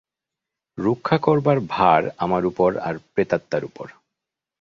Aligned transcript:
রক্ষা 0.77 1.17
করবার 1.17 1.57
ভার 1.69 2.01
আমার 2.17 2.43
উপর 2.45 2.69
আর 2.77 2.95
প্রেতাত্মার 3.13 3.63
উপর। 3.65 3.87